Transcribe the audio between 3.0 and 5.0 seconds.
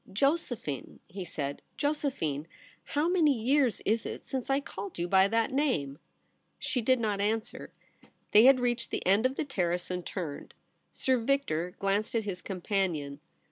ox THE TERRACE. 45 many years is it since I called